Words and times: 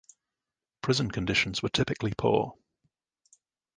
Prison 0.81 1.11
conditions 1.11 1.61
were 1.61 1.69
typically 1.69 2.11
poor. 2.17 2.57